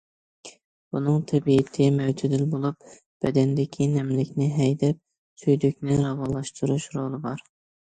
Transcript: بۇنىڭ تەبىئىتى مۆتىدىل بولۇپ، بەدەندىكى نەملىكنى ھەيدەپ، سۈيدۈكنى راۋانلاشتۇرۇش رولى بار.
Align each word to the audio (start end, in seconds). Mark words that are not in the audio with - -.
بۇنىڭ 0.95 1.19
تەبىئىتى 1.31 1.89
مۆتىدىل 1.97 2.45
بولۇپ، 2.55 2.87
بەدەندىكى 3.27 3.89
نەملىكنى 3.93 4.49
ھەيدەپ، 4.57 5.01
سۈيدۈكنى 5.45 6.01
راۋانلاشتۇرۇش 6.03 6.91
رولى 6.99 7.25
بار. 7.31 7.49